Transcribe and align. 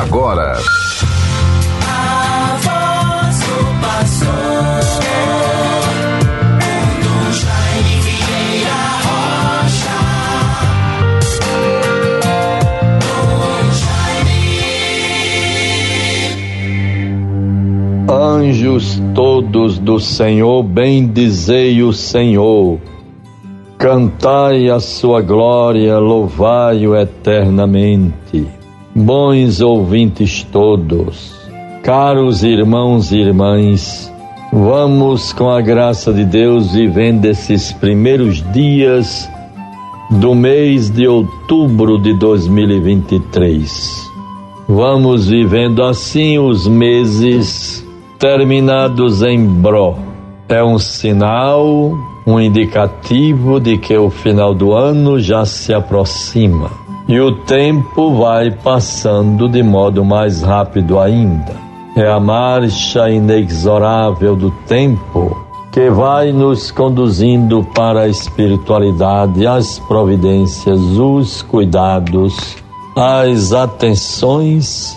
agora. 0.00 0.58
Anjos 18.08 19.00
todos 19.14 19.78
do 19.78 20.00
Senhor, 20.00 20.62
bendizei 20.62 21.82
o 21.82 21.92
Senhor. 21.92 22.78
Cantai 23.78 24.68
a 24.68 24.80
sua 24.80 25.20
glória, 25.20 25.98
louvai-o 25.98 26.96
eternamente. 26.96 28.63
Bons 28.96 29.60
ouvintes 29.60 30.46
todos, 30.52 31.34
caros 31.82 32.44
irmãos 32.44 33.10
e 33.10 33.16
irmãs, 33.16 34.12
vamos 34.52 35.32
com 35.32 35.50
a 35.50 35.60
graça 35.60 36.12
de 36.12 36.24
Deus 36.24 36.74
vivendo 36.74 37.24
esses 37.24 37.72
primeiros 37.72 38.40
dias 38.52 39.28
do 40.08 40.32
mês 40.32 40.90
de 40.90 41.08
outubro 41.08 41.98
de 41.98 42.16
2023. 42.20 44.12
Vamos 44.68 45.26
vivendo 45.26 45.82
assim 45.82 46.38
os 46.38 46.68
meses 46.68 47.84
terminados 48.16 49.24
em 49.24 49.44
Bro. 49.44 49.96
É 50.48 50.62
um 50.62 50.78
sinal, 50.78 51.98
um 52.24 52.38
indicativo 52.38 53.58
de 53.58 53.76
que 53.76 53.96
o 53.96 54.08
final 54.08 54.54
do 54.54 54.72
ano 54.72 55.18
já 55.18 55.44
se 55.44 55.74
aproxima. 55.74 56.83
E 57.06 57.20
o 57.20 57.32
tempo 57.44 58.14
vai 58.14 58.50
passando 58.50 59.48
de 59.48 59.62
modo 59.62 60.04
mais 60.04 60.42
rápido 60.42 60.98
ainda. 60.98 61.54
É 61.96 62.10
a 62.10 62.18
marcha 62.18 63.10
inexorável 63.10 64.34
do 64.34 64.50
tempo 64.66 65.44
que 65.70 65.90
vai 65.90 66.32
nos 66.32 66.70
conduzindo 66.70 67.62
para 67.74 68.02
a 68.02 68.08
espiritualidade, 68.08 69.46
as 69.46 69.78
providências, 69.80 70.80
os 70.80 71.42
cuidados, 71.42 72.56
as 72.96 73.52
atenções 73.52 74.96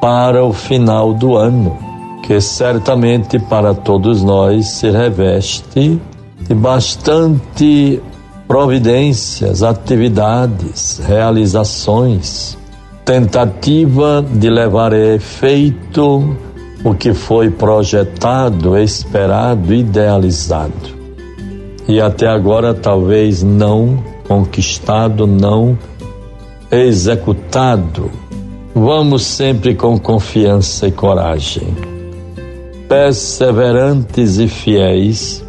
para 0.00 0.44
o 0.44 0.52
final 0.52 1.14
do 1.14 1.36
ano, 1.36 1.76
que 2.22 2.40
certamente 2.40 3.38
para 3.38 3.74
todos 3.74 4.22
nós 4.22 4.68
se 4.68 4.90
reveste 4.90 6.00
de 6.40 6.54
bastante 6.54 8.00
providências, 8.48 9.62
atividades, 9.62 10.98
realizações, 11.06 12.56
tentativa 13.04 14.24
de 14.26 14.48
levar 14.48 14.94
a 14.94 15.14
efeito 15.14 16.34
o 16.82 16.94
que 16.94 17.12
foi 17.12 17.50
projetado, 17.50 18.78
esperado, 18.78 19.74
idealizado. 19.74 20.96
E 21.86 22.00
até 22.00 22.26
agora 22.26 22.72
talvez 22.72 23.42
não 23.42 24.02
conquistado, 24.26 25.26
não 25.26 25.78
executado. 26.70 28.10
Vamos 28.74 29.24
sempre 29.24 29.74
com 29.74 29.98
confiança 29.98 30.86
e 30.86 30.92
coragem, 30.92 31.74
perseverantes 32.88 34.38
e 34.38 34.48
fiéis, 34.48 35.44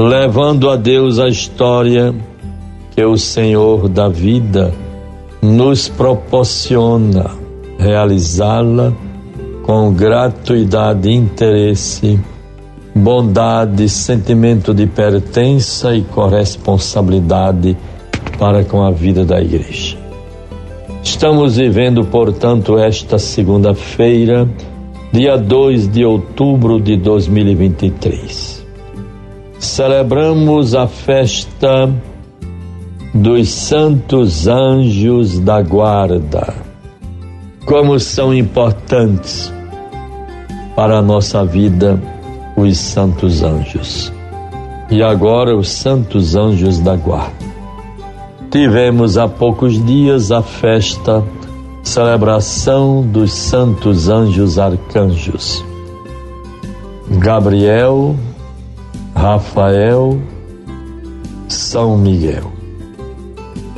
levando 0.00 0.70
a 0.70 0.76
Deus 0.76 1.18
a 1.18 1.28
história 1.28 2.14
que 2.92 3.04
o 3.04 3.18
Senhor 3.18 3.86
da 3.86 4.08
vida 4.08 4.72
nos 5.42 5.90
proporciona 5.90 7.30
realizá-la 7.78 8.94
com 9.62 9.92
gratuidade, 9.92 11.10
interesse, 11.10 12.18
bondade, 12.94 13.90
sentimento 13.90 14.72
de 14.72 14.86
pertença 14.86 15.94
e 15.94 16.02
corresponsabilidade 16.02 17.76
para 18.38 18.64
com 18.64 18.82
a 18.82 18.90
vida 18.90 19.22
da 19.22 19.38
igreja. 19.38 19.98
Estamos 21.02 21.56
vivendo, 21.56 22.04
portanto, 22.06 22.78
esta 22.78 23.18
segunda-feira, 23.18 24.48
dia 25.12 25.36
2 25.36 25.88
de 25.88 26.06
outubro 26.06 26.80
de 26.80 26.96
2023. 26.96 28.59
Celebramos 29.60 30.74
a 30.74 30.86
festa 30.86 31.92
dos 33.12 33.50
Santos 33.50 34.48
Anjos 34.48 35.38
da 35.38 35.60
Guarda. 35.60 36.54
Como 37.66 38.00
são 38.00 38.32
importantes 38.32 39.52
para 40.74 40.96
a 40.96 41.02
nossa 41.02 41.44
vida 41.44 42.00
os 42.56 42.78
Santos 42.78 43.42
Anjos. 43.42 44.10
E 44.90 45.02
agora 45.02 45.54
os 45.54 45.68
Santos 45.68 46.34
Anjos 46.34 46.80
da 46.80 46.96
Guarda. 46.96 47.50
Tivemos 48.50 49.18
há 49.18 49.28
poucos 49.28 49.84
dias 49.84 50.32
a 50.32 50.40
festa, 50.40 51.22
celebração 51.82 53.02
dos 53.02 53.30
santos 53.30 54.08
anjos 54.08 54.58
arcanjos. 54.58 55.62
Gabriel, 57.10 58.16
Rafael, 59.20 60.18
São 61.46 61.98
Miguel. 61.98 62.50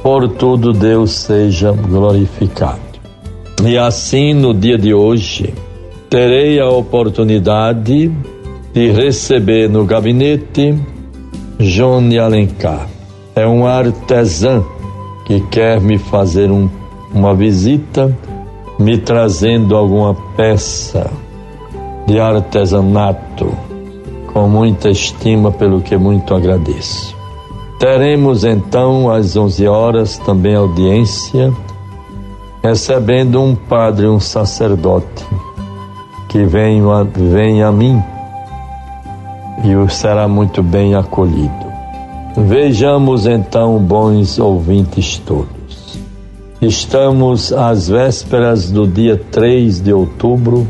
Por 0.01 0.29
tudo 0.29 0.73
Deus 0.73 1.11
seja 1.11 1.73
glorificado. 1.73 2.81
E 3.65 3.77
assim 3.77 4.35
no 4.35 4.55
dia 4.55 4.79
de 4.79 4.95
hoje, 4.95 5.53
terei 6.09 6.61
a 6.61 6.71
oportunidade 6.71 8.09
de 8.73 8.91
receber 8.93 9.69
no 9.69 9.85
gabinete 9.85 10.79
Johnny 11.59 12.21
Alencar 12.21 12.87
é 13.35 13.45
um 13.45 13.67
artesã 13.67 14.63
que 15.27 15.41
quer 15.49 15.81
me 15.81 15.99
fazer 15.99 16.53
um, 16.53 16.71
uma 17.13 17.35
visita, 17.35 18.17
me 18.79 18.97
trazendo 18.97 19.77
alguma 19.77 20.15
peça 20.37 21.11
de 22.07 22.21
artesanato, 22.21 23.72
com 24.33 24.49
muita 24.49 24.91
estima, 24.91 25.51
pelo 25.51 25.81
que 25.81 25.97
muito 25.97 26.35
agradeço. 26.35 27.17
Teremos 27.79 28.45
então 28.45 29.11
às 29.11 29.37
11 29.37 29.67
horas 29.67 30.19
também 30.19 30.55
audiência, 30.55 31.53
recebendo 32.63 33.41
um 33.41 33.55
padre, 33.55 34.07
um 34.07 34.21
sacerdote, 34.21 35.27
que 36.29 36.45
vem 36.45 36.81
a, 36.83 37.03
vem 37.03 37.63
a 37.63 37.73
mim 37.73 38.03
e 39.65 39.91
será 39.91 40.27
muito 40.27 40.63
bem 40.63 40.95
acolhido. 40.95 41.73
Vejamos 42.37 43.27
então, 43.27 43.79
bons 43.79 44.39
ouvintes 44.39 45.19
todos. 45.19 45.99
Estamos 46.61 47.53
às 47.53 47.89
vésperas 47.89 48.71
do 48.71 48.87
dia 48.87 49.21
3 49.31 49.81
de 49.81 49.93
outubro, 49.93 50.67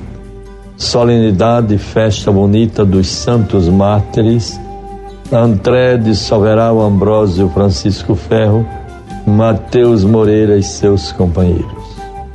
solenidade 0.76 1.74
e 1.74 1.78
festa 1.78 2.30
bonita 2.30 2.84
dos 2.84 3.08
santos 3.08 3.68
mártires, 3.68 4.60
André 5.32 5.96
de 5.96 6.14
Soveral 6.14 6.80
Ambrósio 6.80 7.48
Francisco 7.50 8.14
Ferro, 8.14 8.66
Mateus 9.26 10.04
Moreira 10.04 10.56
e 10.56 10.62
seus 10.62 11.12
companheiros. 11.12 11.82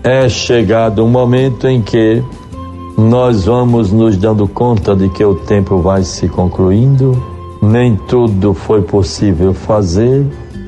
É 0.04 0.28
chegado 0.30 1.04
o 1.06 1.08
momento 1.08 1.68
em 1.68 1.82
que 1.82 2.24
nós 2.98 3.46
vamos 3.46 3.92
nos 3.92 4.18
dando 4.18 4.48
conta 4.48 4.96
de 4.96 5.10
que 5.10 5.24
o 5.24 5.36
tempo 5.36 5.80
vai 5.80 6.04
se 6.04 6.28
concluindo 6.28 7.38
nem 7.62 7.96
tudo 7.96 8.54
foi 8.54 8.82
possível 8.82 9.54
fazer 9.54 10.26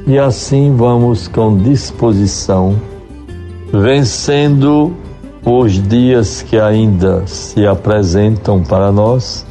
e 0.08 0.18
assim 0.18 0.76
vamos 0.76 1.28
com 1.28 1.58
disposição, 1.58 2.76
vencendo 3.72 4.92
os 5.46 5.82
dias 5.88 6.42
que 6.42 6.58
ainda 6.58 7.26
se 7.26 7.66
apresentam 7.66 8.62
para 8.64 8.92
nós, 8.92 9.46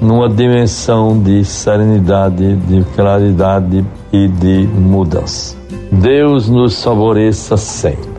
numa 0.00 0.28
dimensão 0.28 1.20
de 1.20 1.44
serenidade, 1.44 2.56
de 2.56 2.84
claridade 2.94 3.84
e 4.12 4.28
de 4.28 4.66
mudança. 4.66 5.56
Deus 5.92 6.48
nos 6.48 6.82
favoreça 6.82 7.56
sempre. 7.56 8.10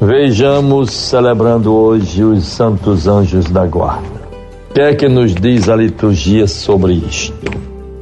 Vejamos 0.00 0.90
celebrando 0.90 1.72
hoje 1.72 2.24
os 2.24 2.44
santos 2.44 3.06
anjos 3.06 3.48
da 3.48 3.64
guarda. 3.64 4.22
O 4.70 4.74
que 4.74 4.80
é 4.80 4.94
que 4.94 5.08
nos 5.08 5.34
diz 5.34 5.68
a 5.68 5.76
liturgia 5.76 6.46
sobre 6.46 6.94
isto? 6.94 7.52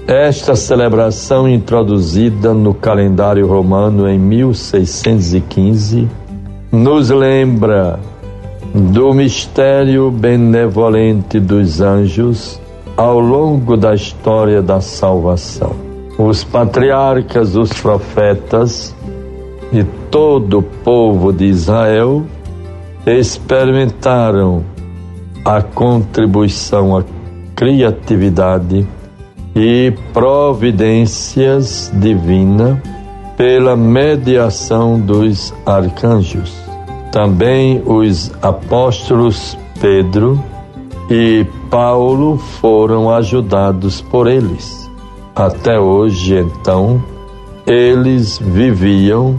Esta 0.07 0.57
celebração, 0.57 1.49
introduzida 1.49 2.55
no 2.55 2.75
calendário 2.75 3.47
romano 3.47 4.09
em 4.09 4.19
1615, 4.19 6.09
nos 6.73 7.11
lembra 7.11 8.01
do 8.75 9.13
mistério 9.13 10.11
benevolente 10.11 11.41
dos 11.41 11.81
anjos 11.81 12.61
ao 12.97 13.19
longo 13.19 13.77
da 13.77 13.95
história 13.95 14.63
da 14.63 14.81
salvação. 14.81 15.73
Os 16.19 16.45
patriarcas, 16.45 17.57
os 17.57 17.73
profetas 17.73 18.95
e 19.73 19.83
todo 20.11 20.59
o 20.59 20.63
povo 20.63 21.33
de 21.33 21.47
Israel 21.47 22.25
experimentaram 23.07 24.65
a 25.45 25.63
contribuição, 25.63 26.97
a 26.97 27.05
criatividade 27.57 28.87
e 29.57 29.93
providências 30.13 31.91
divinas 31.95 32.79
pela 33.37 33.75
mediação 33.75 35.01
dos 35.01 35.53
arcanjos. 35.65 36.70
Também 37.11 37.83
os 37.85 38.31
apóstolos 38.41 39.59
Pedro 39.81 40.43
e 41.11 41.45
Paulo 41.69 42.39
foram 42.39 43.11
ajudados 43.11 44.01
por 44.01 44.29
eles. 44.29 44.89
Até 45.35 45.79
hoje, 45.79 46.39
então, 46.39 47.03
eles 47.67 48.39
viviam 48.39 49.37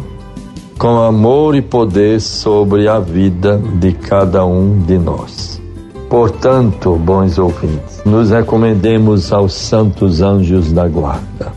com 0.77 0.99
amor 0.99 1.55
e 1.55 1.61
poder 1.61 2.19
sobre 2.19 2.87
a 2.87 2.99
vida 2.99 3.61
de 3.75 3.93
cada 3.93 4.45
um 4.45 4.81
de 4.81 4.97
nós. 4.97 5.61
Portanto, 6.09 6.95
bons 6.97 7.37
ouvintes, 7.37 8.01
nos 8.05 8.31
recomendemos 8.31 9.31
aos 9.31 9.53
santos 9.53 10.21
anjos 10.21 10.73
da 10.73 10.87
guarda. 10.87 11.53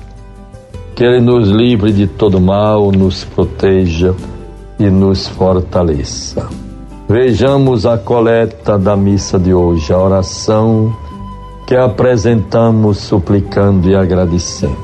Que 0.94 1.02
Ele 1.02 1.20
nos 1.20 1.48
livre 1.48 1.92
de 1.92 2.06
todo 2.06 2.40
mal, 2.40 2.92
nos 2.92 3.24
proteja 3.24 4.14
e 4.78 4.90
nos 4.90 5.28
fortaleça. 5.28 6.48
Vejamos 7.08 7.84
a 7.84 7.98
coleta 7.98 8.78
da 8.78 8.96
missa 8.96 9.38
de 9.38 9.52
hoje, 9.52 9.92
a 9.92 9.98
oração 9.98 10.94
que 11.66 11.76
apresentamos 11.76 12.98
suplicando 12.98 13.88
e 13.88 13.94
agradecendo. 13.94 14.76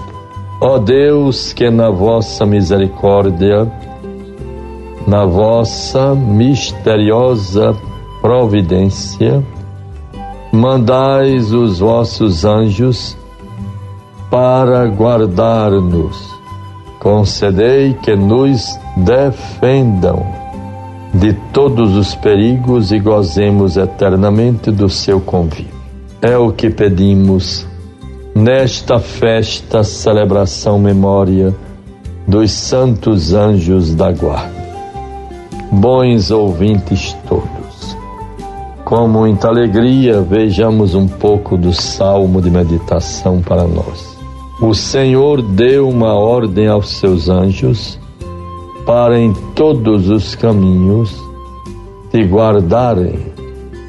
Ó 0.60 0.78
Deus, 0.78 1.52
que 1.52 1.70
na 1.70 1.90
vossa 1.90 2.44
misericórdia, 2.44 3.70
na 5.06 5.24
vossa 5.24 6.14
misteriosa 6.14 7.74
providência, 8.20 9.42
mandais 10.52 11.52
os 11.52 11.78
vossos 11.78 12.44
anjos 12.44 13.16
para 14.30 14.86
guardar-nos. 14.86 16.29
Concedei 17.00 17.94
que 17.94 18.14
nos 18.14 18.78
defendam 18.94 20.22
de 21.14 21.32
todos 21.50 21.96
os 21.96 22.14
perigos 22.14 22.92
e 22.92 22.98
gozemos 22.98 23.78
eternamente 23.78 24.70
do 24.70 24.88
seu 24.90 25.18
convívio. 25.18 25.80
É 26.20 26.36
o 26.36 26.52
que 26.52 26.68
pedimos 26.68 27.66
nesta 28.34 28.98
festa, 28.98 29.82
celebração, 29.82 30.78
memória 30.78 31.54
dos 32.28 32.50
santos 32.50 33.32
anjos 33.32 33.94
da 33.94 34.12
guarda. 34.12 34.60
Bons 35.72 36.30
ouvintes 36.30 37.16
todos, 37.26 37.96
com 38.84 39.08
muita 39.08 39.48
alegria 39.48 40.20
vejamos 40.20 40.94
um 40.94 41.08
pouco 41.08 41.56
do 41.56 41.72
salmo 41.72 42.42
de 42.42 42.50
meditação 42.50 43.40
para 43.40 43.64
nós. 43.64 44.09
O 44.62 44.74
Senhor 44.74 45.40
deu 45.40 45.88
uma 45.88 46.12
ordem 46.12 46.68
aos 46.68 46.90
seus 46.90 47.30
anjos 47.30 47.98
para 48.84 49.18
em 49.18 49.32
todos 49.54 50.10
os 50.10 50.34
caminhos 50.34 51.18
te 52.10 52.22
guardarem. 52.24 53.20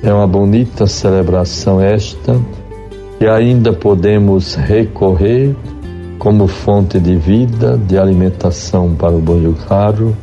É 0.02 0.14
uma 0.14 0.26
bonita 0.26 0.88
celebração 0.88 1.82
esta 1.82 2.40
que 3.20 3.28
ainda 3.28 3.74
podemos 3.74 4.56
recorrer 4.56 5.54
como 6.18 6.48
fonte 6.48 7.02
de 7.02 7.18
vida, 7.18 7.78
de 7.78 7.98
alimentação 7.98 8.96
para 8.96 9.14
o 9.14 9.20
boi 9.20 9.54
caro, 9.68 10.16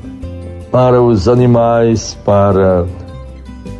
para 0.72 1.02
os 1.02 1.28
animais, 1.28 2.16
para 2.24 2.86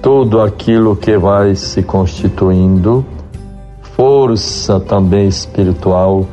tudo 0.03 0.43
aquilo 0.43 0.95
que 0.95 1.17
vai 1.17 1.55
se 1.55 1.83
constituindo, 1.83 3.07
força 3.97 4.79
também 4.79 5.27
espiritual 5.27 6.27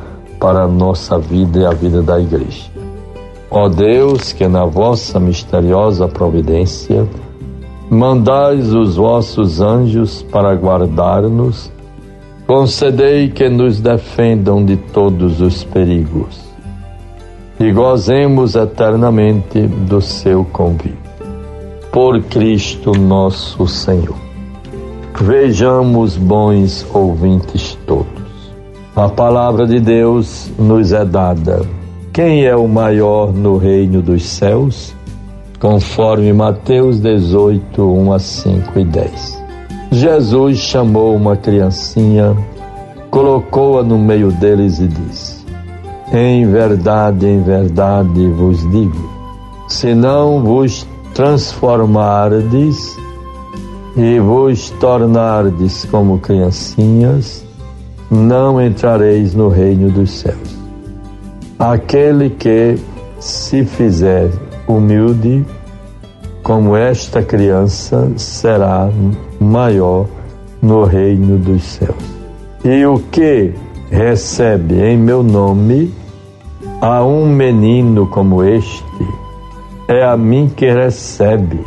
para 0.46 0.62
a 0.62 0.68
nossa 0.68 1.18
vida 1.18 1.58
e 1.58 1.66
a 1.66 1.72
vida 1.72 2.00
da 2.00 2.20
igreja. 2.20 2.70
Ó 3.50 3.68
Deus, 3.68 4.32
que 4.32 4.46
na 4.46 4.64
vossa 4.64 5.18
misteriosa 5.18 6.06
providência 6.06 7.04
mandais 7.90 8.72
os 8.72 8.94
vossos 8.94 9.60
anjos 9.60 10.22
para 10.22 10.54
guardar-nos, 10.54 11.72
concedei 12.46 13.28
que 13.28 13.48
nos 13.48 13.80
defendam 13.80 14.64
de 14.64 14.76
todos 14.76 15.40
os 15.40 15.64
perigos 15.64 16.38
e 17.58 17.72
gozemos 17.72 18.54
eternamente 18.54 19.62
do 19.62 20.00
seu 20.00 20.44
convite. 20.44 20.96
Por 21.90 22.22
Cristo 22.22 22.92
nosso 22.92 23.66
Senhor. 23.66 24.14
Vejamos, 25.20 26.16
bons 26.16 26.86
ouvintes 26.94 27.76
todos. 27.84 28.25
A 28.96 29.08
palavra 29.08 29.66
de 29.66 29.78
Deus 29.78 30.50
nos 30.58 30.92
é 30.92 31.04
dada 31.04 31.60
quem 32.16 32.46
é 32.46 32.56
o 32.56 32.66
maior 32.66 33.30
no 33.30 33.58
reino 33.58 34.00
dos 34.00 34.24
céus? 34.24 34.94
Conforme 35.60 36.32
Mateus 36.32 36.98
18, 36.98 37.82
1 37.82 38.12
a 38.14 38.18
5 38.18 38.78
e 38.78 38.84
10. 38.86 39.44
Jesus 39.92 40.56
chamou 40.60 41.14
uma 41.14 41.36
criancinha, 41.36 42.34
colocou-a 43.10 43.82
no 43.82 43.98
meio 43.98 44.32
deles 44.32 44.78
e 44.78 44.88
disse: 44.88 45.44
Em 46.10 46.50
verdade, 46.50 47.26
em 47.26 47.42
verdade 47.42 48.28
vos 48.28 48.62
digo, 48.70 49.10
se 49.68 49.94
não 49.94 50.42
vos 50.42 50.86
transformardes 51.12 52.96
e 53.94 54.18
vos 54.18 54.70
tornardes 54.80 55.84
como 55.90 56.18
criancinhas, 56.18 57.45
não 58.10 58.60
entrareis 58.60 59.34
no 59.34 59.48
reino 59.48 59.90
dos 59.90 60.10
céus. 60.10 60.56
Aquele 61.58 62.30
que 62.30 62.76
se 63.18 63.64
fizer 63.64 64.30
humilde 64.68 65.44
como 66.42 66.76
esta 66.76 67.22
criança 67.22 68.10
será 68.16 68.88
maior 69.40 70.06
no 70.62 70.84
reino 70.84 71.38
dos 71.38 71.62
céus. 71.64 71.96
E 72.64 72.84
o 72.86 72.98
que 73.10 73.52
recebe 73.90 74.80
em 74.80 74.96
meu 74.96 75.22
nome 75.22 75.92
a 76.80 77.02
um 77.04 77.26
menino 77.26 78.06
como 78.06 78.44
este, 78.44 78.84
é 79.88 80.04
a 80.04 80.16
mim 80.16 80.50
que 80.54 80.70
recebe. 80.70 81.60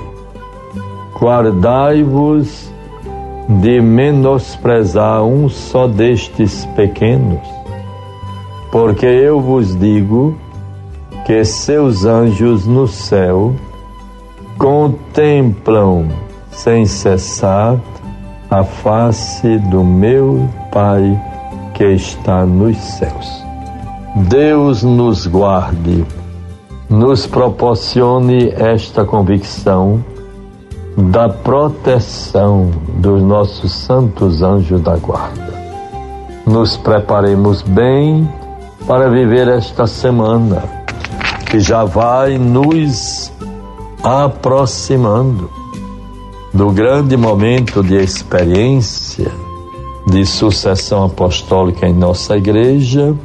Guardai-vos 1.20 2.72
de 3.50 3.82
menosprezar 3.82 5.24
um 5.24 5.50
só 5.50 5.88
destes 5.88 6.66
pequenos 6.76 7.60
porque 8.72 9.06
eu 9.06 9.42
vos 9.42 9.78
digo 9.78 10.38
que 11.26 11.44
seus 11.44 12.06
anjos 12.06 12.66
no 12.66 12.88
céu 12.88 13.54
contemplam 14.58 16.08
sem 16.52 16.86
cessar 16.86 17.80
a 18.50 18.64
face 18.64 19.58
do 19.70 19.84
meu 19.84 20.48
Pai 20.72 21.20
que 21.74 21.86
está 21.86 22.46
nos 22.46 22.78
céus. 22.78 23.44
Deus 24.28 24.84
nos 24.84 25.26
guarde, 25.26 26.04
nos 26.90 27.26
proporcione 27.26 28.50
esta 28.50 29.06
convicção 29.06 30.04
da 30.98 31.30
proteção 31.30 32.72
dos 32.98 33.22
nossos 33.22 33.72
santos 33.72 34.42
anjos 34.42 34.82
da 34.82 34.98
guarda. 34.98 35.54
Nos 36.46 36.78
preparemos 36.78 37.62
bem 37.62 38.28
para 38.88 39.10
viver 39.10 39.48
esta 39.48 39.86
semana 39.86 40.64
que 41.50 41.60
já 41.60 41.84
vai 41.84 42.38
nos 42.38 43.32
aproximando 44.04 45.50
do 46.54 46.72
grande 46.72 47.16
momento 47.16 47.84
de 47.84 47.96
experiência 47.96 49.32
de 50.08 50.26
sucessão 50.26 51.06
apostólica 51.06 51.88
em 51.88 51.94
nossa 51.94 52.36
igreja, 52.36 53.16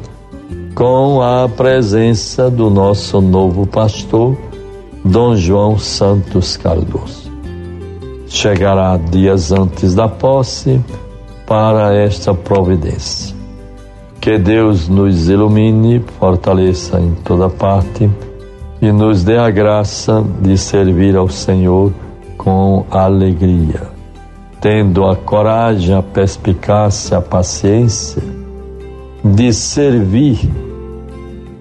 com 0.75 1.23
a 1.23 1.49
presença 1.49 2.51
do 2.51 2.69
nosso 2.69 3.21
novo 3.21 3.67
pastor, 3.67 4.37
Dom 5.05 5.37
João 5.37 5.79
Santos 5.79 6.57
Cardoso. 6.57 7.24
Chegará 8.35 8.97
dias 8.97 9.53
antes 9.53 9.95
da 9.95 10.09
posse 10.09 10.81
para 11.47 11.95
esta 11.95 12.35
providência. 12.35 13.35
Que 14.21 14.37
Deus 14.37 14.89
nos 14.89 15.29
ilumine, 15.29 16.05
fortaleça 16.19 16.99
em 16.99 17.15
toda 17.15 17.49
parte 17.49 18.11
e 18.83 18.91
nos 18.91 19.23
dê 19.23 19.39
a 19.39 19.49
graça 19.51 20.23
de 20.43 20.59
servir 20.59 21.15
ao 21.17 21.29
Senhor 21.29 21.93
com 22.37 22.85
alegria, 22.91 23.83
tendo 24.61 25.07
a 25.07 25.15
coragem, 25.15 25.95
a 25.95 26.03
perspicácia, 26.03 27.19
a 27.19 27.23
paciência 27.23 28.21
de 29.25 29.53
servir 29.53 30.41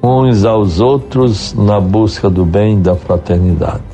uns 0.01 0.43
aos 0.43 0.79
outros 0.79 1.53
na 1.53 1.79
busca 1.79 2.31
do 2.31 2.43
bem 2.43 2.81
da 2.81 2.95
fraternidade. 2.95 3.92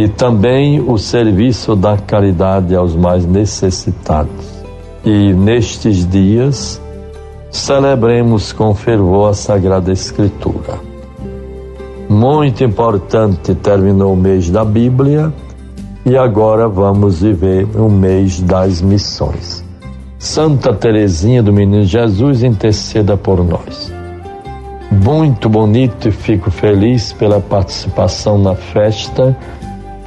E 0.00 0.08
também 0.08 0.80
o 0.80 0.96
serviço 0.96 1.76
da 1.76 1.94
caridade 1.94 2.74
aos 2.74 2.96
mais 2.96 3.26
necessitados. 3.26 4.64
E 5.04 5.34
nestes 5.34 6.08
dias, 6.08 6.80
celebremos 7.50 8.50
com 8.50 8.74
fervor 8.74 9.28
a 9.28 9.34
Sagrada 9.34 9.92
Escritura. 9.92 10.80
Muito 12.08 12.64
importante, 12.64 13.54
terminou 13.54 14.14
o 14.14 14.16
mês 14.16 14.48
da 14.48 14.64
Bíblia 14.64 15.30
e 16.06 16.16
agora 16.16 16.66
vamos 16.66 17.20
viver 17.20 17.68
o 17.76 17.90
mês 17.90 18.40
das 18.40 18.80
missões. 18.80 19.62
Santa 20.18 20.72
Teresinha 20.72 21.42
do 21.42 21.52
Menino 21.52 21.84
Jesus 21.84 22.42
interceda 22.42 23.18
por 23.18 23.44
nós. 23.44 23.92
Muito 24.90 25.46
bonito 25.46 26.08
e 26.08 26.10
fico 26.10 26.50
feliz 26.50 27.12
pela 27.12 27.38
participação 27.38 28.38
na 28.38 28.54
festa 28.54 29.36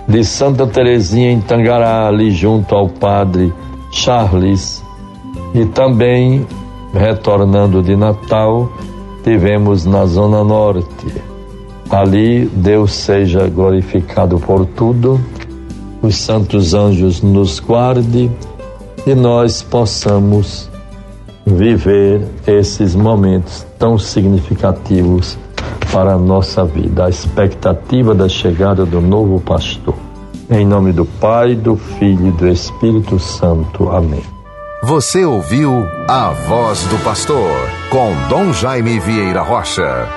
de 0.07 0.23
Santa 0.23 0.67
Teresinha 0.67 1.31
em 1.31 1.39
Tangará, 1.39 2.07
ali 2.07 2.31
junto 2.31 2.75
ao 2.75 2.89
Padre 2.89 3.53
Charles. 3.91 4.83
E 5.53 5.65
também, 5.65 6.45
retornando 6.93 7.81
de 7.81 7.95
Natal, 7.95 8.71
tivemos 9.23 9.85
na 9.85 10.05
Zona 10.05 10.43
Norte. 10.43 11.07
Ali, 11.89 12.45
Deus 12.45 12.91
seja 12.91 13.47
glorificado 13.47 14.39
por 14.39 14.65
tudo, 14.65 15.19
os 16.01 16.15
santos 16.15 16.73
anjos 16.73 17.21
nos 17.21 17.59
guarde 17.59 18.31
e 19.05 19.13
nós 19.13 19.61
possamos 19.61 20.69
viver 21.45 22.25
esses 22.47 22.95
momentos 22.95 23.65
tão 23.77 23.97
significativos 23.97 25.37
para 25.93 26.13
a 26.13 26.17
nossa 26.17 26.65
vida, 26.65 27.05
a 27.05 27.09
expectativa 27.09 28.15
da 28.15 28.27
chegada 28.27 28.83
do 28.83 28.99
novo 28.99 29.39
pastor. 29.39 29.93
Em 30.49 30.65
nome 30.65 30.91
do 30.91 31.05
Pai, 31.05 31.53
do 31.53 31.75
Filho 31.75 32.29
e 32.29 32.31
do 32.31 32.47
Espírito 32.47 33.19
Santo. 33.19 33.89
Amém. 33.89 34.23
Você 34.81 35.23
ouviu 35.23 35.87
a 36.07 36.31
voz 36.31 36.83
do 36.87 36.97
pastor 37.03 37.47
com 37.91 38.11
Dom 38.27 38.51
Jaime 38.51 38.99
Vieira 38.99 39.43
Rocha. 39.43 40.09